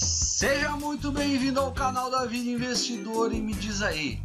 Seja 0.00 0.70
muito 0.78 1.12
bem-vindo 1.12 1.60
ao 1.60 1.74
canal 1.74 2.10
da 2.10 2.24
Vida 2.24 2.48
Investidor 2.48 3.34
e 3.34 3.40
me 3.40 3.52
diz 3.52 3.82
aí. 3.82 4.18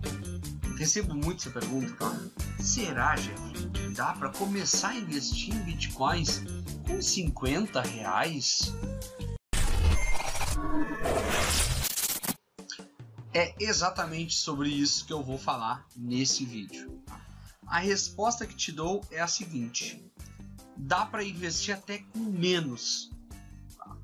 Recebo 0.78 1.14
muito 1.14 1.42
essa 1.42 1.52
pergunta, 1.52 1.92
cara. 1.96 2.32
Será, 2.62 3.16
Jeff, 3.16 3.68
que 3.74 3.90
dá 3.90 4.14
para 4.14 4.30
começar 4.30 4.92
a 4.92 4.96
investir 4.96 5.54
em 5.54 5.60
bitcoins 5.60 6.44
com 6.88 7.02
50 7.02 7.82
reais? 7.82 8.74
É 13.34 13.54
exatamente 13.60 14.36
sobre 14.36 14.70
isso 14.70 15.06
que 15.06 15.12
eu 15.12 15.22
vou 15.22 15.38
falar 15.38 15.86
nesse 15.94 16.46
vídeo. 16.46 17.04
A 17.68 17.80
resposta 17.80 18.48
que 18.48 18.56
te 18.56 18.72
dou 18.72 19.04
é 19.12 19.20
a 19.20 19.28
seguinte: 19.28 20.10
dá 20.78 21.06
para 21.06 21.22
investir 21.22 21.76
até 21.76 21.98
com 21.98 22.20
menos. 22.20 23.14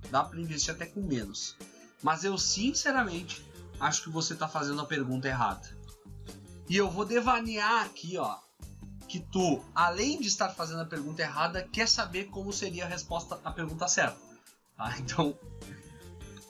Dá 0.09 0.23
para 0.23 0.39
investir 0.39 0.73
até 0.73 0.86
com 0.86 1.02
menos. 1.02 1.55
Mas 2.01 2.23
eu 2.23 2.38
sinceramente 2.38 3.46
acho 3.79 4.04
que 4.04 4.10
você 4.10 4.33
está 4.33 4.47
fazendo 4.47 4.82
a 4.82 4.86
pergunta 4.86 5.27
errada. 5.27 5.69
E 6.69 6.77
eu 6.77 6.89
vou 6.89 7.05
devanear 7.05 7.86
aqui, 7.86 8.18
ó, 8.18 8.37
que 9.07 9.19
tu, 9.19 9.61
além 9.75 10.19
de 10.19 10.27
estar 10.27 10.50
fazendo 10.50 10.82
a 10.82 10.86
pergunta 10.86 11.21
errada, 11.21 11.68
quer 11.71 11.87
saber 11.87 12.25
como 12.25 12.54
seria 12.54 12.86
a 12.86 12.87
resposta 12.87 13.39
à 13.43 13.51
pergunta 13.51 13.87
certa. 13.87 14.18
Tá? 14.77 14.96
Então, 15.00 15.37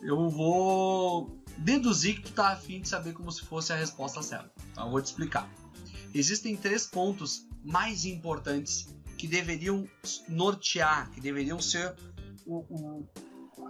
eu 0.01 0.29
vou 0.29 1.41
deduzir 1.57 2.15
que 2.15 2.23
tu 2.23 2.33
tá 2.33 2.49
afim 2.49 2.81
de 2.81 2.87
saber 2.87 3.13
como 3.13 3.31
se 3.31 3.43
fosse 3.45 3.73
a 3.73 3.75
resposta 3.75 4.21
certa. 4.21 4.51
Então, 4.71 4.85
eu 4.85 4.91
vou 4.91 5.01
te 5.01 5.07
explicar. 5.07 5.49
Existem 6.13 6.55
três 6.55 6.85
pontos 6.85 7.47
mais 7.63 8.05
importantes 8.05 8.93
que 9.17 9.27
deveriam 9.27 9.87
nortear, 10.27 11.09
que 11.11 11.21
deveriam 11.21 11.61
ser 11.61 11.95
o, 12.45 12.57
o 12.69 13.07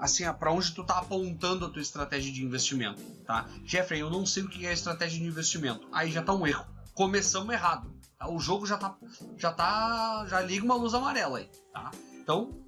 assim, 0.02 0.24
para 0.34 0.52
onde 0.52 0.74
tu 0.74 0.84
tá 0.84 0.98
apontando 0.98 1.64
a 1.64 1.70
tua 1.70 1.82
estratégia 1.82 2.34
de 2.34 2.44
investimento, 2.44 3.00
tá? 3.24 3.48
Jeffrey, 3.64 4.02
eu 4.02 4.10
não 4.10 4.26
sei 4.26 4.42
o 4.42 4.50
que 4.50 4.66
é 4.66 4.74
estratégia 4.74 5.20
de 5.20 5.26
investimento. 5.26 5.88
Aí 5.92 6.12
já 6.12 6.24
tá 6.24 6.34
um 6.34 6.46
erro. 6.46 6.66
Começamos 6.96 7.54
errado. 7.54 7.94
Tá? 8.18 8.28
O 8.28 8.40
jogo 8.40 8.66
já 8.66 8.78
tá 8.78 8.98
já 9.38 9.54
tá 9.54 10.26
já 10.28 10.42
liga 10.42 10.66
uma 10.66 10.76
luz 10.76 10.96
amarela 10.96 11.38
aí, 11.38 11.50
tá? 11.72 11.92
Então, 12.16 12.66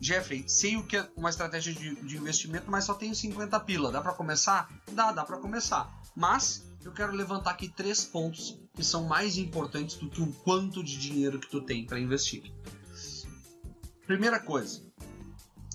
Jeffrey, 0.00 0.44
sei 0.48 0.76
o 0.76 0.86
que 0.86 0.96
é 0.96 1.08
uma 1.14 1.28
estratégia 1.28 1.74
de, 1.74 1.94
de 1.94 2.16
investimento, 2.16 2.70
mas 2.70 2.84
só 2.84 2.94
tenho 2.94 3.14
50 3.14 3.60
pila. 3.60 3.92
Dá 3.92 4.00
para 4.00 4.14
começar? 4.14 4.68
Dá, 4.92 5.12
dá 5.12 5.24
para 5.24 5.36
começar. 5.36 6.00
Mas 6.16 6.66
eu 6.82 6.92
quero 6.92 7.12
levantar 7.12 7.50
aqui 7.50 7.68
três 7.68 8.02
pontos 8.02 8.58
que 8.74 8.82
são 8.82 9.04
mais 9.04 9.36
importantes 9.36 9.96
do 9.96 10.08
que 10.08 10.22
o 10.22 10.32
quanto 10.32 10.82
de 10.82 10.98
dinheiro 10.98 11.38
que 11.38 11.48
tu 11.48 11.60
tem 11.60 11.84
para 11.84 12.00
investir. 12.00 12.50
Primeira 14.06 14.40
coisa, 14.40 14.82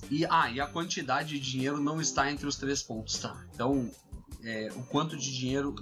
e, 0.10 0.26
ah, 0.26 0.50
e 0.50 0.60
a 0.60 0.68
quantidade 0.68 1.40
de 1.40 1.40
dinheiro 1.40 1.80
não 1.80 2.00
está 2.00 2.32
entre 2.32 2.48
os 2.48 2.56
três 2.56 2.82
pontos, 2.82 3.18
tá? 3.20 3.46
Então, 3.54 3.92
é, 4.44 4.70
o 4.76 4.84
quanto 4.84 5.18
de 5.18 5.36
dinheiro. 5.36 5.76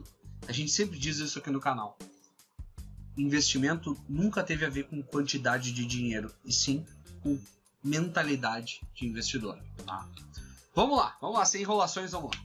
A 0.47 0.51
gente 0.51 0.71
sempre 0.71 0.99
diz 0.99 1.17
isso 1.17 1.39
aqui 1.39 1.49
no 1.49 1.59
canal. 1.59 1.97
Investimento 3.17 3.97
nunca 4.07 4.43
teve 4.43 4.65
a 4.65 4.69
ver 4.69 4.87
com 4.87 5.01
quantidade 5.01 5.71
de 5.71 5.85
dinheiro, 5.85 6.31
e 6.43 6.51
sim 6.51 6.85
com 7.21 7.39
mentalidade 7.83 8.81
de 8.93 9.07
investidor. 9.07 9.57
Tá? 9.85 10.07
Vamos 10.75 10.97
lá, 10.97 11.17
vamos 11.21 11.37
lá, 11.37 11.45
sem 11.45 11.61
enrolações, 11.61 12.11
vamos 12.11 12.35
lá. 12.35 12.43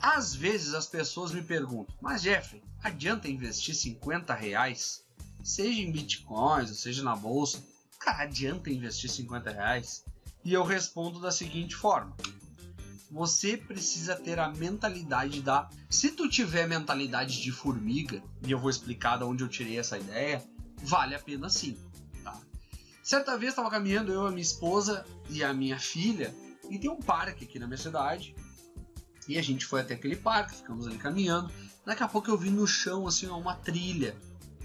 Às 0.00 0.34
vezes 0.34 0.74
as 0.74 0.86
pessoas 0.86 1.32
me 1.32 1.42
perguntam, 1.42 1.94
mas 2.00 2.22
Jeffrey, 2.22 2.62
adianta 2.82 3.28
investir 3.28 3.74
50 3.74 4.32
reais? 4.32 5.04
Seja 5.42 5.80
em 5.80 5.90
bitcoins, 5.90 6.78
seja 6.78 7.02
na 7.02 7.16
bolsa, 7.16 7.62
cara, 7.98 8.22
adianta 8.22 8.70
investir 8.70 9.10
50 9.10 9.50
reais? 9.50 10.04
E 10.44 10.52
eu 10.52 10.62
respondo 10.62 11.20
da 11.20 11.30
seguinte 11.30 11.74
forma: 11.74 12.16
você 13.10 13.56
precisa 13.56 14.14
ter 14.14 14.38
a 14.38 14.48
mentalidade 14.48 15.40
da. 15.40 15.68
Se 15.88 16.10
tu 16.10 16.28
tiver 16.28 16.66
mentalidade 16.66 17.40
de 17.40 17.50
formiga, 17.50 18.22
e 18.46 18.50
eu 18.50 18.58
vou 18.58 18.70
explicar 18.70 19.18
de 19.18 19.24
onde 19.24 19.42
eu 19.42 19.48
tirei 19.48 19.78
essa 19.78 19.98
ideia, 19.98 20.44
vale 20.82 21.14
a 21.14 21.18
pena 21.18 21.48
sim. 21.48 21.76
Tá? 22.22 22.38
Certa 23.02 23.36
vez 23.36 23.52
estava 23.52 23.70
caminhando 23.70 24.12
eu, 24.12 24.26
a 24.26 24.30
minha 24.30 24.42
esposa 24.42 25.06
e 25.30 25.42
a 25.42 25.52
minha 25.54 25.78
filha, 25.78 26.34
e 26.70 26.78
tem 26.78 26.90
um 26.90 27.00
parque 27.00 27.44
aqui 27.44 27.58
na 27.58 27.66
minha 27.66 27.78
cidade. 27.78 28.34
E 29.26 29.38
a 29.38 29.42
gente 29.42 29.66
foi 29.66 29.80
até 29.80 29.94
aquele 29.94 30.16
parque, 30.16 30.56
ficamos 30.56 30.86
ali 30.86 30.98
caminhando. 30.98 31.50
Daqui 31.84 32.02
a 32.02 32.08
pouco 32.08 32.30
eu 32.30 32.36
vi 32.36 32.50
no 32.50 32.66
chão 32.66 33.06
assim 33.06 33.26
uma 33.28 33.54
trilha, 33.54 34.16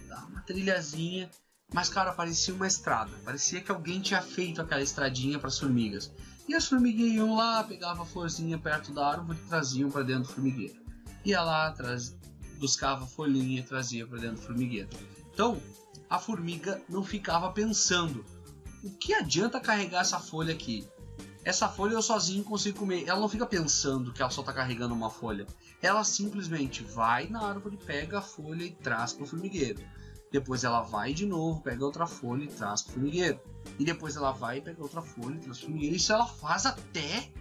tá? 0.09 0.25
uma 0.29 0.41
trilhazinha 0.41 1.29
mas, 1.73 1.89
cara, 1.89 2.13
parecia 2.13 2.53
uma 2.53 2.67
estrada. 2.67 3.11
Parecia 3.25 3.59
que 3.59 3.71
alguém 3.71 3.99
tinha 3.99 4.21
feito 4.21 4.61
aquela 4.61 4.81
estradinha 4.81 5.39
para 5.39 5.47
as 5.47 5.57
formigas. 5.57 6.11
E 6.47 6.53
as 6.53 6.67
formiguinhas 6.67 7.15
iam 7.15 7.35
lá, 7.35 7.63
pegavam 7.63 8.03
a 8.03 8.05
florzinha 8.05 8.57
perto 8.59 8.93
da 8.93 9.07
árvore 9.07 9.39
e 9.43 9.47
traziam 9.47 9.89
para 9.89 10.03
dentro 10.03 10.23
do 10.23 10.33
formigueiro. 10.33 10.75
Ia 11.25 11.41
lá, 11.41 11.71
traz... 11.71 12.15
buscava 12.59 13.05
a 13.05 13.07
folhinha 13.07 13.59
e 13.59 13.63
trazia 13.63 14.05
para 14.05 14.19
dentro 14.19 14.35
do 14.35 14.41
formigueiro. 14.43 14.89
Então, 15.33 15.59
a 16.09 16.19
formiga 16.19 16.79
não 16.87 17.03
ficava 17.03 17.51
pensando: 17.51 18.23
o 18.83 18.91
que 18.91 19.13
adianta 19.13 19.59
carregar 19.59 20.01
essa 20.01 20.19
folha 20.19 20.53
aqui? 20.53 20.87
Essa 21.43 21.67
folha 21.67 21.93
eu 21.93 22.01
sozinho 22.01 22.43
consigo 22.43 22.79
comer. 22.79 23.05
Ela 23.07 23.19
não 23.19 23.27
fica 23.27 23.45
pensando 23.45 24.13
que 24.13 24.21
ela 24.21 24.31
só 24.31 24.41
está 24.41 24.53
carregando 24.53 24.93
uma 24.93 25.09
folha. 25.09 25.47
Ela 25.81 26.03
simplesmente 26.03 26.83
vai 26.83 27.27
na 27.27 27.41
árvore, 27.41 27.77
pega 27.77 28.19
a 28.19 28.21
folha 28.21 28.63
e 28.63 28.71
traz 28.71 29.11
para 29.11 29.23
o 29.23 29.27
formigueiro. 29.27 29.81
Depois 30.33 30.63
ela 30.63 30.81
vai 30.81 31.13
de 31.13 31.27
novo, 31.27 31.61
pega 31.61 31.85
outra 31.85 32.07
folha 32.07 32.45
e 32.45 32.47
traz 32.47 32.81
pro 32.81 32.93
formigueiro. 32.93 33.39
E 33.77 33.85
depois 33.85 34.15
ela 34.15 34.31
vai 34.31 34.57
e 34.57 34.61
pega 34.61 34.81
outra 34.81 34.99
folha 34.99 35.35
e 35.35 35.39
traz 35.39 35.59
pro 35.59 35.67
formigueiro. 35.67 35.95
Isso 35.95 36.11
ela 36.11 36.25
faz 36.25 36.65
até 36.65 37.31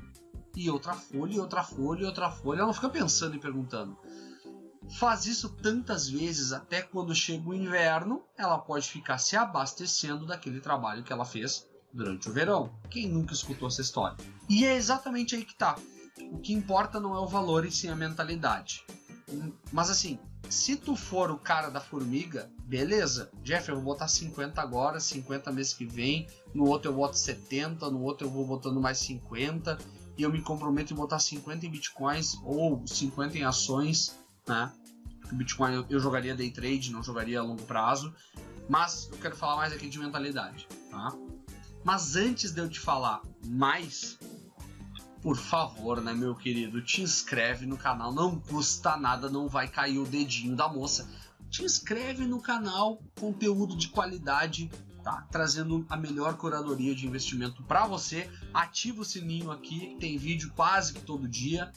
e 0.54 0.68
outra 0.68 0.92
folha, 0.92 1.32
e 1.32 1.40
outra 1.40 1.64
folha, 1.64 2.02
e 2.02 2.04
outra 2.04 2.30
folha. 2.30 2.58
Ela 2.58 2.66
não 2.66 2.74
fica 2.74 2.90
pensando 2.90 3.34
e 3.34 3.38
perguntando. 3.38 3.96
Faz 4.98 5.24
isso 5.24 5.48
tantas 5.48 6.06
vezes 6.06 6.52
até 6.52 6.82
quando 6.82 7.14
chega 7.14 7.48
o 7.48 7.54
inverno, 7.54 8.22
ela 8.36 8.58
pode 8.58 8.86
ficar 8.90 9.16
se 9.16 9.38
abastecendo 9.38 10.26
daquele 10.26 10.60
trabalho 10.60 11.02
que 11.02 11.14
ela 11.14 11.24
fez 11.24 11.66
durante 11.94 12.28
o 12.28 12.32
verão. 12.32 12.70
Quem 12.90 13.08
nunca 13.08 13.32
escutou 13.32 13.68
essa 13.68 13.80
história? 13.80 14.18
E 14.50 14.66
é 14.66 14.76
exatamente 14.76 15.34
aí 15.34 15.46
que 15.46 15.56
tá. 15.56 15.78
O 16.30 16.40
que 16.40 16.52
importa 16.52 17.00
não 17.00 17.16
é 17.16 17.20
o 17.20 17.26
valor 17.26 17.64
e 17.64 17.72
sim 17.72 17.88
a 17.88 17.96
mentalidade. 17.96 18.84
Mas 19.72 19.88
assim, 19.88 20.18
se 20.48 20.76
tu 20.76 20.94
for 20.94 21.30
o 21.30 21.38
cara 21.38 21.68
da 21.68 21.80
formiga, 21.80 22.50
beleza. 22.64 23.30
Jeff, 23.42 23.68
eu 23.68 23.76
vou 23.76 23.84
botar 23.84 24.08
50 24.08 24.60
agora, 24.60 25.00
50 25.00 25.50
mês 25.52 25.72
que 25.72 25.84
vem. 25.84 26.26
No 26.54 26.66
outro 26.66 26.90
eu 26.90 26.94
boto 26.94 27.16
70, 27.16 27.90
no 27.90 28.02
outro 28.02 28.26
eu 28.26 28.30
vou 28.30 28.46
botando 28.46 28.80
mais 28.80 28.98
50. 28.98 29.78
E 30.16 30.22
eu 30.22 30.30
me 30.30 30.42
comprometo 30.42 30.92
em 30.92 30.96
botar 30.96 31.18
50 31.18 31.64
em 31.64 31.70
bitcoins 31.70 32.36
ou 32.44 32.86
50 32.86 33.38
em 33.38 33.44
ações, 33.44 34.14
né? 34.46 34.70
Porque 35.20 35.34
Bitcoin 35.36 35.74
eu, 35.74 35.86
eu 35.88 36.00
jogaria 36.00 36.34
day 36.34 36.50
trade, 36.50 36.92
não 36.92 37.02
jogaria 37.02 37.40
a 37.40 37.42
longo 37.42 37.62
prazo. 37.62 38.14
Mas 38.68 39.08
eu 39.10 39.18
quero 39.18 39.36
falar 39.36 39.56
mais 39.56 39.72
aqui 39.72 39.88
de 39.88 39.98
mentalidade, 39.98 40.68
tá? 40.90 41.12
Mas 41.84 42.14
antes 42.16 42.52
de 42.52 42.60
eu 42.60 42.68
te 42.68 42.78
falar 42.78 43.22
mais, 43.44 44.18
por 45.22 45.36
favor, 45.36 46.02
né, 46.02 46.12
meu 46.12 46.34
querido, 46.34 46.82
te 46.82 47.00
inscreve 47.00 47.64
no 47.64 47.78
canal, 47.78 48.12
não 48.12 48.40
custa 48.40 48.96
nada, 48.96 49.30
não 49.30 49.48
vai 49.48 49.68
cair 49.68 49.98
o 49.98 50.04
dedinho 50.04 50.56
da 50.56 50.68
moça. 50.68 51.08
Te 51.48 51.62
inscreve 51.62 52.26
no 52.26 52.40
canal, 52.40 53.00
conteúdo 53.20 53.76
de 53.76 53.88
qualidade, 53.88 54.68
tá? 55.04 55.24
Trazendo 55.30 55.86
a 55.88 55.96
melhor 55.96 56.36
curadoria 56.36 56.94
de 56.94 57.06
investimento 57.06 57.62
para 57.62 57.86
você. 57.86 58.28
Ativa 58.52 59.02
o 59.02 59.04
sininho 59.04 59.50
aqui, 59.52 59.96
tem 60.00 60.18
vídeo 60.18 60.50
quase 60.56 60.92
que 60.92 61.00
todo 61.00 61.28
dia. 61.28 61.70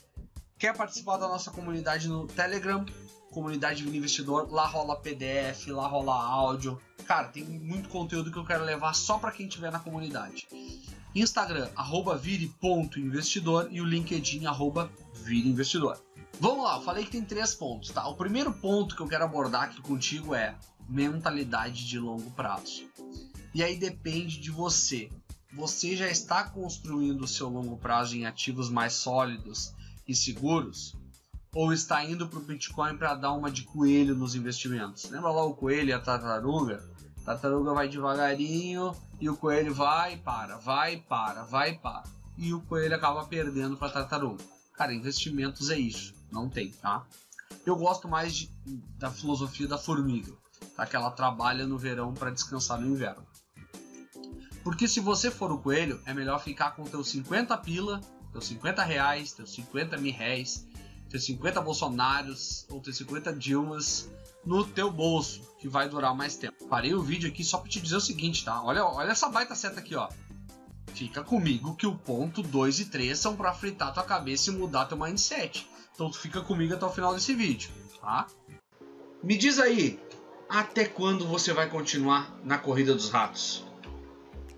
Quer 0.57 0.75
participar 0.75 1.17
da 1.17 1.27
nossa 1.27 1.51
comunidade 1.51 2.07
no 2.07 2.25
Telegram? 2.25 2.83
Comunidade 3.31 3.83
do 3.83 3.95
Investidor, 3.95 4.51
lá 4.51 4.65
rola 4.65 4.95
PDF, 4.95 5.67
lá 5.67 5.87
rola 5.87 6.15
áudio. 6.15 6.81
Cara, 7.05 7.27
tem 7.27 7.43
muito 7.43 7.89
conteúdo 7.89 8.31
que 8.31 8.37
eu 8.37 8.45
quero 8.45 8.63
levar 8.63 8.95
só 8.95 9.19
para 9.19 9.31
quem 9.31 9.47
estiver 9.47 9.71
na 9.71 9.79
comunidade. 9.79 10.47
Instagram, 11.15 11.69
arroba 11.77 12.17
vire.investidor 12.17 13.69
e 13.71 13.79
o 13.79 13.85
LinkedIn, 13.85 14.45
arroba 14.45 14.91
vireinvestidor. 15.13 15.97
Vamos 16.41 16.65
lá, 16.65 16.75
eu 16.75 16.81
falei 16.81 17.05
que 17.05 17.11
tem 17.11 17.23
três 17.23 17.55
pontos, 17.55 17.89
tá? 17.89 18.05
O 18.07 18.15
primeiro 18.15 18.51
ponto 18.51 18.95
que 18.95 19.01
eu 19.01 19.07
quero 19.07 19.23
abordar 19.23 19.63
aqui 19.63 19.81
contigo 19.81 20.35
é 20.35 20.55
mentalidade 20.89 21.87
de 21.87 21.97
longo 21.97 22.29
prazo. 22.31 22.83
E 23.53 23.63
aí 23.63 23.77
depende 23.77 24.37
de 24.39 24.51
você. 24.51 25.09
Você 25.53 25.95
já 25.95 26.09
está 26.09 26.43
construindo 26.43 27.21
o 27.21 27.27
seu 27.27 27.47
longo 27.47 27.77
prazo 27.77 28.17
em 28.17 28.25
ativos 28.25 28.69
mais 28.69 28.91
sólidos 28.93 29.73
e 30.05 30.13
seguros? 30.13 30.93
Ou 31.53 31.71
está 31.71 32.03
indo 32.03 32.27
para 32.27 32.39
o 32.39 32.41
Bitcoin 32.41 32.97
para 32.97 33.15
dar 33.15 33.31
uma 33.31 33.49
de 33.49 33.63
coelho 33.63 34.13
nos 34.13 34.35
investimentos? 34.35 35.09
Lembra 35.09 35.31
lá 35.31 35.45
o 35.45 35.55
coelho 35.55 35.91
e 35.91 35.93
a 35.93 35.99
tartaruga? 36.01 36.83
Tartaruga 37.25 37.73
vai 37.73 37.89
devagarinho 37.89 38.95
e 39.19 39.29
o 39.29 39.35
coelho 39.35 39.73
vai 39.73 40.13
e 40.13 40.17
para, 40.17 40.57
vai 40.57 40.93
e 40.93 41.01
para, 41.01 41.43
vai 41.43 41.71
e 41.71 41.77
para. 41.77 42.03
E 42.37 42.53
o 42.53 42.61
coelho 42.61 42.95
acaba 42.95 43.25
perdendo 43.25 43.75
para 43.75 43.91
tartaruga. 43.91 44.43
Cara, 44.73 44.93
investimentos 44.93 45.69
é 45.69 45.77
isso, 45.77 46.13
não 46.31 46.49
tem, 46.49 46.71
tá? 46.71 47.05
Eu 47.65 47.75
gosto 47.75 48.07
mais 48.07 48.33
de, 48.35 48.51
da 48.97 49.09
filosofia 49.09 49.67
da 49.67 49.77
formiga, 49.77 50.33
tá? 50.75 50.85
que 50.85 50.95
ela 50.95 51.11
trabalha 51.11 51.65
no 51.65 51.77
verão 51.77 52.13
para 52.13 52.31
descansar 52.31 52.79
no 52.79 52.87
inverno. 52.87 53.25
Porque 54.63 54.87
se 54.87 54.99
você 54.99 55.31
for 55.31 55.51
o 55.51 55.59
coelho, 55.59 55.99
é 56.05 56.13
melhor 56.13 56.39
ficar 56.43 56.71
com 56.71 56.83
teus 56.83 57.09
50 57.09 57.57
pila 57.57 58.01
teus 58.35 58.47
50 58.47 58.83
reais, 58.83 59.31
teus 59.31 59.53
50 59.53 59.95
mil 59.95 60.13
réis, 60.13 60.67
teus 61.09 61.23
50 61.23 61.61
bolsonaros 61.61 62.65
ou 62.69 62.81
teus 62.81 62.97
50 62.97 63.31
dilmas 63.31 64.11
no 64.45 64.63
teu 64.63 64.91
bolso, 64.91 65.41
que 65.59 65.67
vai 65.67 65.89
durar 65.89 66.15
mais 66.15 66.35
tempo. 66.35 66.67
Parei 66.67 66.93
o 66.93 67.01
vídeo 67.01 67.29
aqui 67.29 67.43
só 67.43 67.57
para 67.57 67.69
te 67.69 67.81
dizer 67.81 67.95
o 67.95 68.01
seguinte, 68.01 68.45
tá? 68.45 68.63
Olha, 68.63 68.85
olha 68.85 69.11
essa 69.11 69.29
baita 69.29 69.55
seta 69.55 69.79
aqui, 69.79 69.95
ó. 69.95 70.07
Fica 70.93 71.23
comigo 71.23 71.75
que 71.75 71.87
o 71.87 71.95
ponto 71.95 72.41
2 72.41 72.79
e 72.81 72.85
3 72.85 73.17
são 73.17 73.35
para 73.35 73.53
fritar 73.53 73.93
tua 73.93 74.03
cabeça 74.03 74.49
e 74.49 74.53
mudar 74.53 74.85
teu 74.85 74.97
mindset. 74.97 75.67
Então 75.93 76.09
tu 76.09 76.19
fica 76.19 76.41
comigo 76.41 76.73
até 76.73 76.85
o 76.85 76.91
final 76.91 77.13
desse 77.13 77.33
vídeo, 77.33 77.69
tá? 77.99 78.27
Me 79.23 79.37
diz 79.37 79.59
aí, 79.59 79.99
até 80.47 80.85
quando 80.85 81.25
você 81.27 81.51
vai 81.51 81.69
continuar 81.69 82.37
na 82.43 82.57
corrida 82.57 82.93
dos 82.93 83.09
ratos? 83.09 83.65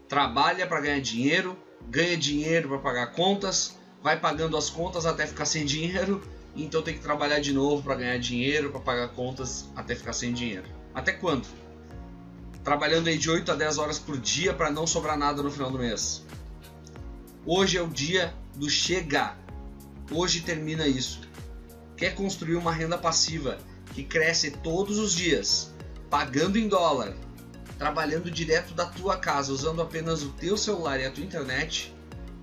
Trabalha 0.08 0.68
para 0.68 0.82
ganhar 0.82 1.00
dinheiro, 1.00 1.58
ganha 1.88 2.18
dinheiro 2.18 2.70
para 2.70 2.80
pagar 2.80 3.14
contas, 3.14 3.78
vai 4.02 4.20
pagando 4.20 4.58
as 4.58 4.70
contas 4.70 5.06
até 5.06 5.26
ficar 5.26 5.46
sem 5.46 5.64
dinheiro, 5.66 6.22
então 6.64 6.82
tem 6.82 6.94
que 6.94 7.02
trabalhar 7.02 7.40
de 7.40 7.54
novo 7.54 7.84
para 7.84 7.96
ganhar 7.96 8.18
dinheiro, 8.18 8.72
para 8.72 8.80
pagar 8.80 9.08
contas 9.10 9.70
até 9.76 9.96
ficar 9.96 10.14
sem 10.14 10.34
dinheiro. 10.34 10.66
Até 10.94 11.12
quando? 11.12 11.48
Trabalhando 12.64 13.08
aí 13.08 13.18
de 13.18 13.30
8 13.30 13.52
a 13.52 13.56
10 13.56 13.78
horas 13.78 14.00
por 14.00 14.18
dia 14.18 14.54
para 14.54 14.72
não 14.72 14.88
sobrar 14.88 15.18
nada 15.18 15.44
no 15.44 15.52
final 15.52 15.72
do 15.72 15.78
mês. 15.78 16.26
Hoje 17.46 17.78
é 17.78 17.82
o 17.82 17.88
dia 17.88 18.34
do 18.56 18.70
chegar. 18.70 19.40
Hoje 20.12 20.42
termina 20.42 20.88
isso. 20.88 21.22
Quer 21.96 22.16
construir 22.16 22.56
uma 22.56 22.72
renda 22.72 22.98
passiva 22.98 23.58
que 23.94 24.04
cresce 24.04 24.52
todos 24.52 24.98
os 24.98 25.14
dias, 25.14 25.74
pagando 26.10 26.58
em 26.58 26.68
dólar, 26.68 27.16
trabalhando 27.78 28.30
direto 28.30 28.74
da 28.74 28.86
tua 28.86 29.18
casa, 29.18 29.52
usando 29.52 29.82
apenas 29.82 30.24
o 30.24 30.30
teu 30.30 30.58
celular 30.58 31.00
e 31.00 31.06
a 31.06 31.12
tua 31.12 31.24
internet 31.24 31.94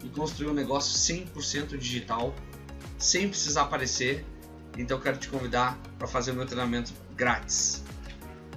e 0.03 0.09
construir 0.09 0.49
um 0.49 0.55
negócio 0.55 0.97
100% 0.97 1.77
digital, 1.77 2.35
sem 2.99 3.29
precisar 3.29 3.63
aparecer. 3.63 4.25
Então 4.77 5.01
quero 5.01 5.19
te 5.19 5.29
convidar 5.29 5.79
para 5.99 6.09
fazer 6.09 6.33
o 6.33 6.35
meu 6.35 6.47
treinamento 6.47 6.93
grátis. 7.17 7.83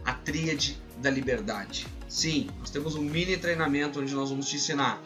A 0.03 0.13
Tríade 0.13 0.81
da 0.97 1.09
Liberdade. 1.09 1.87
Sim, 2.07 2.49
nós 2.59 2.69
temos 2.69 2.95
um 2.95 3.01
mini 3.01 3.37
treinamento 3.37 3.99
onde 3.99 4.13
nós 4.13 4.29
vamos 4.29 4.47
te 4.47 4.55
ensinar 4.55 5.01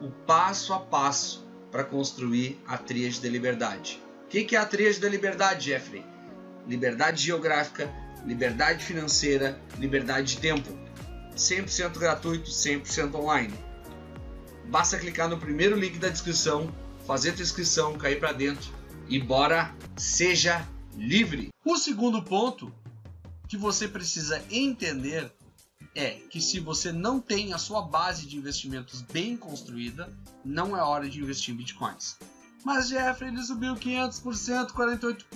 o 0.00 0.10
passo 0.10 0.72
a 0.72 0.78
passo 0.78 1.46
para 1.70 1.84
construir 1.84 2.60
a 2.66 2.78
Tríade 2.78 3.20
da 3.20 3.28
Liberdade. 3.28 4.02
O 4.24 4.28
que 4.28 4.54
é 4.54 4.58
a 4.58 4.64
Tríade 4.64 5.00
da 5.00 5.08
Liberdade, 5.08 5.66
Jeffrey? 5.66 6.04
Liberdade 6.66 7.22
geográfica, 7.22 7.92
liberdade 8.24 8.84
financeira, 8.84 9.60
liberdade 9.78 10.34
de 10.34 10.40
tempo. 10.40 10.76
100% 11.36 11.98
gratuito, 11.98 12.50
100% 12.50 13.14
online. 13.14 13.54
Basta 14.64 14.98
clicar 14.98 15.28
no 15.28 15.38
primeiro 15.38 15.76
link 15.76 15.98
da 15.98 16.08
descrição, 16.08 16.72
fazer 17.06 17.32
tua 17.32 17.42
inscrição, 17.42 17.96
cair 17.96 18.18
para 18.18 18.32
dentro 18.32 18.70
e 19.08 19.18
bora, 19.18 19.74
seja 19.96 20.66
livre. 20.94 21.50
O 21.64 21.76
segundo 21.76 22.22
ponto 22.22 22.72
que 23.48 23.56
você 23.56 23.86
precisa 23.86 24.42
entender 24.50 25.32
é 25.94 26.10
que 26.10 26.40
se 26.40 26.60
você 26.60 26.92
não 26.92 27.20
tem 27.20 27.54
a 27.54 27.58
sua 27.58 27.82
base 27.82 28.26
de 28.26 28.36
investimentos 28.36 29.00
bem 29.00 29.36
construída, 29.36 30.12
não 30.44 30.76
é 30.76 30.82
hora 30.82 31.08
de 31.08 31.20
investir 31.20 31.54
em 31.54 31.56
bitcoins. 31.56 32.18
Mas 32.64 32.88
Jeffrey, 32.88 33.30
ele 33.30 33.42
subiu 33.44 33.74
500%, 33.74 34.72
48 34.72 35.26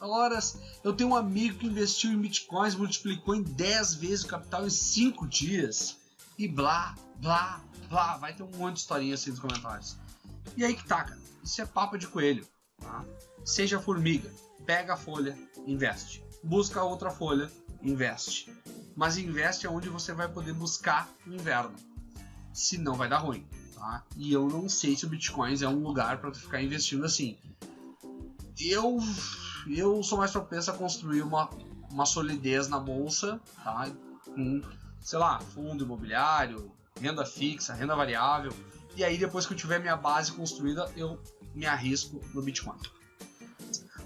horas. 0.00 0.58
Eu 0.82 0.92
tenho 0.92 1.10
um 1.10 1.16
amigo 1.16 1.58
que 1.58 1.66
investiu 1.66 2.10
em 2.10 2.18
bitcoins, 2.18 2.74
multiplicou 2.74 3.36
em 3.36 3.42
10 3.42 3.94
vezes 3.94 4.24
o 4.24 4.28
capital 4.28 4.66
em 4.66 4.70
5 4.70 5.26
dias. 5.28 5.96
E 6.36 6.48
blá, 6.48 6.96
blá, 7.18 7.62
blá. 7.88 8.16
Vai 8.16 8.34
ter 8.34 8.42
um 8.42 8.50
monte 8.58 8.74
de 8.74 8.80
historinha 8.80 9.14
assim 9.14 9.30
nos 9.30 9.38
comentários. 9.38 9.96
E 10.56 10.64
aí 10.64 10.74
que 10.74 10.86
tá, 10.86 11.04
cara. 11.04 11.20
Isso 11.42 11.60
é 11.60 11.66
papo 11.66 11.96
de 11.96 12.06
coelho. 12.06 12.46
Tá? 12.80 13.04
Seja 13.44 13.80
formiga. 13.80 14.30
Pega 14.66 14.94
a 14.94 14.96
folha, 14.96 15.36
investe. 15.66 16.22
Busca 16.42 16.82
outra 16.82 17.10
folha, 17.10 17.50
investe. 17.82 18.52
Mas 18.94 19.16
investe 19.16 19.66
onde 19.66 19.88
você 19.88 20.12
vai 20.12 20.28
poder 20.28 20.52
buscar 20.52 21.08
no 21.26 21.34
inverno. 21.34 21.74
Se 22.52 22.78
não 22.78 22.94
vai 22.94 23.08
dar 23.08 23.18
ruim. 23.18 23.46
Tá? 23.74 24.04
E 24.16 24.32
eu 24.32 24.48
não 24.48 24.68
sei 24.68 24.96
se 24.96 25.06
o 25.06 25.08
Bitcoins 25.08 25.62
é 25.62 25.68
um 25.68 25.82
lugar 25.82 26.20
para 26.20 26.30
tu 26.30 26.40
ficar 26.40 26.62
investindo 26.62 27.04
assim. 27.04 27.38
Eu 28.58 28.98
eu 29.66 30.02
sou 30.02 30.18
mais 30.18 30.30
propenso 30.30 30.70
a 30.70 30.74
construir 30.74 31.22
uma, 31.22 31.48
uma 31.90 32.06
solidez 32.06 32.68
na 32.68 32.78
bolsa, 32.78 33.40
tá? 33.62 33.90
Com, 34.24 34.62
sei 35.00 35.18
lá, 35.18 35.40
fundo 35.40 35.84
imobiliário, 35.84 36.72
renda 37.00 37.24
fixa, 37.24 37.74
renda 37.74 37.96
variável. 37.96 38.52
E 38.96 39.04
aí 39.04 39.16
depois 39.16 39.46
que 39.46 39.52
eu 39.52 39.56
tiver 39.56 39.78
minha 39.78 39.96
base 39.96 40.32
construída, 40.32 40.90
eu 40.96 41.20
me 41.54 41.66
arrisco 41.66 42.20
no 42.34 42.42
Bitcoin. 42.42 42.78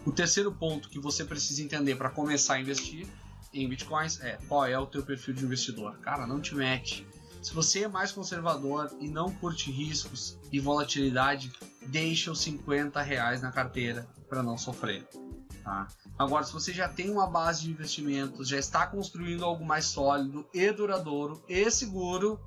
O 0.05 0.13
terceiro 0.13 0.53
ponto 0.53 0.89
que 0.89 0.99
você 0.99 1.25
precisa 1.25 1.63
entender 1.63 1.97
para 1.97 2.11
começar 2.11 2.55
a 2.55 2.61
investir 2.61 3.07
em 3.53 3.69
bitcoins 3.69 4.21
é 4.21 4.39
qual 4.49 4.67
é 4.67 4.79
o 4.79 4.87
teu 4.87 5.03
perfil 5.03 5.33
de 5.33 5.45
investidor. 5.45 5.97
Cara, 5.99 6.27
não 6.27 6.41
te 6.41 6.55
mete 6.55 7.07
se 7.45 7.53
você 7.53 7.85
é 7.85 7.89
mais 7.89 8.11
conservador 8.11 8.91
e 8.99 9.07
não 9.07 9.31
curte 9.31 9.71
riscos 9.71 10.39
e 10.51 10.59
volatilidade, 10.59 11.53
deixa 11.87 12.33
os 12.33 12.41
50 12.41 13.03
reais 13.03 13.43
na 13.43 13.53
carteira 13.53 14.09
para 14.31 14.43
não 14.43 14.57
sofrer. 14.57 15.07
Tá? 15.63 15.87
Agora, 16.19 16.43
se 16.43 16.55
você 16.55 16.73
já 16.73 16.89
tem 16.89 17.11
uma 17.11 17.27
base 17.27 17.65
de 17.65 17.71
investimentos, 17.71 18.49
já 18.49 18.57
está 18.57 18.87
construindo 18.87 19.45
algo 19.45 19.63
mais 19.63 19.85
sólido 19.85 20.47
e 20.55 20.73
duradouro 20.73 21.45
e 21.47 21.71
seguro, 21.71 22.41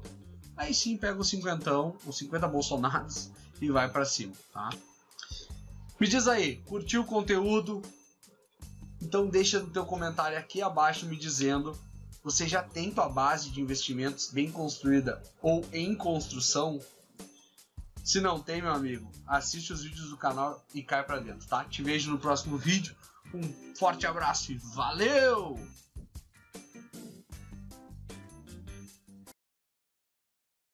aí 0.57 0.74
sim 0.74 0.98
pega 0.98 1.19
os 1.19 1.30
50, 1.30 1.71
os 2.06 2.18
50 2.18 2.48
bolsonaros 2.48 3.31
e 3.62 3.69
vai 3.69 3.89
para 3.89 4.04
cima. 4.04 4.33
Tá? 4.51 4.69
Me 6.00 6.07
diz 6.07 6.27
aí, 6.27 6.57
curtiu 6.65 7.01
o 7.01 7.06
conteúdo? 7.06 7.81
Então 9.01 9.27
deixa 9.27 9.59
no 9.59 9.69
teu 9.69 9.86
comentário 9.86 10.38
aqui 10.38 10.62
abaixo 10.62 11.06
me 11.06 11.15
dizendo 11.15 11.77
você 12.24 12.45
já 12.45 12.62
tem 12.62 12.92
tua 12.92 13.07
base 13.07 13.50
de 13.51 13.62
investimentos 13.62 14.31
bem 14.31 14.51
construída 14.51 15.24
ou 15.42 15.65
em 15.71 15.95
construção? 15.95 16.77
Se 18.04 18.19
não 18.19 18.42
tem, 18.42 18.62
meu 18.62 18.74
amigo, 18.74 19.09
assiste 19.25 19.71
os 19.71 19.83
vídeos 19.83 20.09
do 20.09 20.18
canal 20.18 20.62
e 20.74 20.83
cai 20.83 21.04
para 21.04 21.19
dentro, 21.19 21.48
tá? 21.48 21.63
Te 21.63 21.81
vejo 21.81 22.12
no 22.12 22.19
próximo 22.19 22.57
vídeo. 22.57 22.94
Um 23.33 23.74
forte 23.75 24.06
abraço 24.06 24.51
e 24.51 24.57
valeu! 24.57 25.57